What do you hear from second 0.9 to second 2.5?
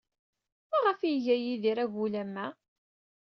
ay iga Yidir agul am wa?